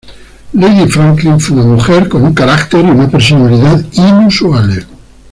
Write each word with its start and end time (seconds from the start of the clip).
Lady 0.55 0.87
Franklin 0.89 1.39
fue 1.39 1.57
una 1.57 1.75
mujer 1.75 2.09
con 2.09 2.23
un 2.23 2.33
carácter 2.33 2.83
y 2.83 2.89
una 2.89 3.07
personalidad 3.07 3.85
inusuales. 3.93 4.87